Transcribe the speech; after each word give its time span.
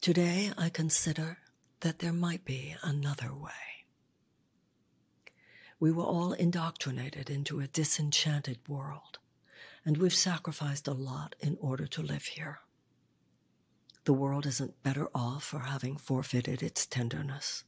Today 0.00 0.50
I 0.56 0.70
consider 0.70 1.36
that 1.80 1.98
there 1.98 2.14
might 2.14 2.42
be 2.46 2.74
another 2.82 3.34
way. 3.34 3.84
We 5.78 5.92
were 5.92 6.04
all 6.04 6.32
indoctrinated 6.32 7.28
into 7.28 7.60
a 7.60 7.66
disenchanted 7.66 8.60
world, 8.66 9.18
and 9.84 9.98
we've 9.98 10.14
sacrificed 10.14 10.88
a 10.88 10.94
lot 10.94 11.36
in 11.40 11.58
order 11.60 11.86
to 11.88 12.02
live 12.02 12.24
here. 12.24 12.60
The 14.04 14.14
world 14.14 14.46
isn't 14.46 14.82
better 14.82 15.08
off 15.14 15.44
for 15.44 15.58
having 15.58 15.98
forfeited 15.98 16.62
its 16.62 16.86
tenderness. 16.86 17.64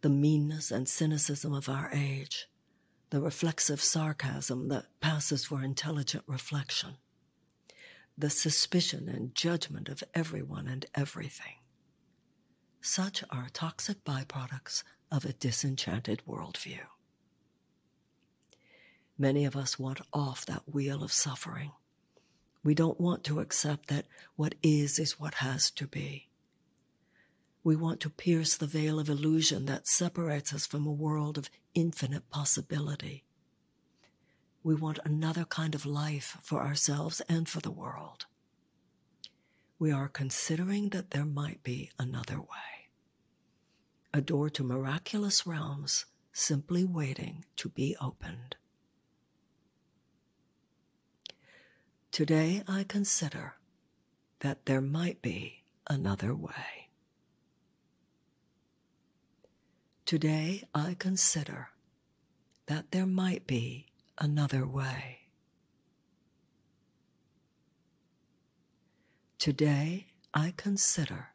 The 0.00 0.08
meanness 0.08 0.70
and 0.70 0.88
cynicism 0.88 1.52
of 1.52 1.68
our 1.68 1.90
age, 1.92 2.48
the 3.10 3.20
reflexive 3.20 3.82
sarcasm 3.82 4.68
that 4.68 4.86
passes 5.02 5.44
for 5.44 5.62
intelligent 5.62 6.24
reflection, 6.26 6.96
the 8.16 8.30
suspicion 8.30 9.08
and 9.08 9.34
judgment 9.34 9.88
of 9.88 10.04
everyone 10.14 10.68
and 10.68 10.86
everything. 10.94 11.56
Such 12.80 13.24
are 13.30 13.48
toxic 13.52 14.04
byproducts 14.04 14.82
of 15.10 15.24
a 15.24 15.32
disenchanted 15.32 16.22
worldview. 16.28 16.80
Many 19.16 19.44
of 19.44 19.56
us 19.56 19.78
want 19.78 20.00
off 20.12 20.44
that 20.46 20.72
wheel 20.72 21.02
of 21.02 21.12
suffering. 21.12 21.72
We 22.62 22.74
don't 22.74 23.00
want 23.00 23.24
to 23.24 23.40
accept 23.40 23.88
that 23.88 24.06
what 24.36 24.54
is 24.62 24.98
is 24.98 25.20
what 25.20 25.34
has 25.34 25.70
to 25.72 25.86
be. 25.86 26.28
We 27.62 27.76
want 27.76 28.00
to 28.00 28.10
pierce 28.10 28.56
the 28.56 28.66
veil 28.66 28.98
of 28.98 29.08
illusion 29.08 29.66
that 29.66 29.86
separates 29.86 30.52
us 30.52 30.66
from 30.66 30.86
a 30.86 30.92
world 30.92 31.38
of 31.38 31.50
infinite 31.74 32.28
possibility. 32.28 33.24
We 34.64 34.74
want 34.74 34.98
another 35.04 35.44
kind 35.44 35.74
of 35.74 35.84
life 35.84 36.38
for 36.42 36.62
ourselves 36.62 37.20
and 37.28 37.46
for 37.46 37.60
the 37.60 37.70
world. 37.70 38.24
We 39.78 39.92
are 39.92 40.08
considering 40.08 40.88
that 40.88 41.10
there 41.10 41.26
might 41.26 41.62
be 41.62 41.90
another 41.98 42.40
way. 42.40 42.88
A 44.14 44.22
door 44.22 44.48
to 44.48 44.64
miraculous 44.64 45.46
realms 45.46 46.06
simply 46.32 46.82
waiting 46.82 47.44
to 47.56 47.68
be 47.68 47.94
opened. 48.00 48.56
Today 52.10 52.62
I 52.66 52.84
consider 52.84 53.56
that 54.38 54.64
there 54.64 54.80
might 54.80 55.20
be 55.20 55.64
another 55.90 56.34
way. 56.34 56.88
Today 60.06 60.64
I 60.74 60.96
consider 60.98 61.68
that 62.66 62.92
there 62.92 63.06
might 63.06 63.46
be 63.46 63.88
another 64.18 64.66
way. 64.66 65.18
Today 69.38 70.06
I 70.32 70.54
consider 70.56 71.30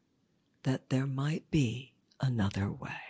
that 0.64 0.90
there 0.90 1.06
might 1.06 1.50
be 1.52 1.94
another 2.22 2.72
way. 2.72 3.09